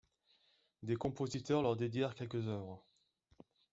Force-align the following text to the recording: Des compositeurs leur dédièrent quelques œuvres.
Des 0.81 0.95
compositeurs 0.95 1.61
leur 1.61 1.75
dédièrent 1.75 2.15
quelques 2.15 2.47
œuvres. 2.47 2.83